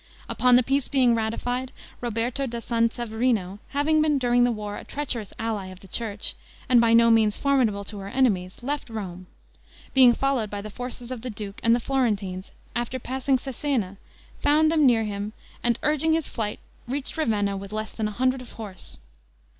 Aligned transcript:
Upon 0.27 0.55
the 0.55 0.63
peace 0.63 0.87
being 0.87 1.13
ratified, 1.13 1.71
Roberto 2.01 2.47
da 2.47 2.59
San 2.59 2.89
Severino, 2.89 3.59
having 3.67 4.01
been 4.01 4.17
during 4.17 4.45
the 4.45 4.51
war 4.51 4.75
a 4.75 4.83
treacherous 4.83 5.31
ally 5.37 5.67
of 5.67 5.81
the 5.81 5.87
church, 5.87 6.33
and 6.67 6.81
by 6.81 6.93
no 6.93 7.11
means 7.11 7.37
formidable 7.37 7.83
to 7.83 7.99
her 7.99 8.07
enemies, 8.07 8.63
left 8.63 8.89
Rome; 8.89 9.27
being 9.93 10.15
followed 10.15 10.49
by 10.49 10.59
the 10.59 10.71
forces 10.71 11.11
of 11.11 11.21
the 11.21 11.29
duke 11.29 11.59
and 11.61 11.75
the 11.75 11.79
Florentines, 11.79 12.49
after 12.75 12.97
passing 12.97 13.37
Cesena, 13.37 13.97
found 14.41 14.71
them 14.71 14.87
near 14.87 15.03
him, 15.03 15.33
and 15.63 15.77
urging 15.83 16.13
his 16.13 16.27
flight 16.27 16.57
reached 16.87 17.15
Ravenna 17.15 17.55
with 17.55 17.71
less 17.71 17.91
than 17.91 18.07
a 18.07 18.11
hundred 18.11 18.41
horse. 18.41 18.97